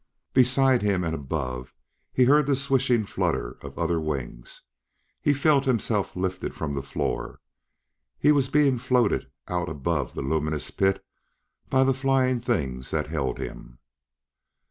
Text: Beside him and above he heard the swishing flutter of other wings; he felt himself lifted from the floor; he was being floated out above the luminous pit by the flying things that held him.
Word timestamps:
Beside 0.33 0.81
him 0.81 1.03
and 1.03 1.13
above 1.13 1.75
he 2.11 2.23
heard 2.23 2.47
the 2.47 2.55
swishing 2.55 3.05
flutter 3.05 3.59
of 3.61 3.77
other 3.77 3.99
wings; 3.99 4.63
he 5.21 5.31
felt 5.31 5.65
himself 5.65 6.15
lifted 6.15 6.55
from 6.55 6.73
the 6.73 6.81
floor; 6.81 7.39
he 8.17 8.31
was 8.31 8.49
being 8.49 8.79
floated 8.79 9.29
out 9.47 9.69
above 9.69 10.15
the 10.15 10.23
luminous 10.23 10.71
pit 10.71 11.05
by 11.69 11.83
the 11.83 11.93
flying 11.93 12.39
things 12.39 12.89
that 12.89 13.09
held 13.09 13.37
him. 13.37 13.77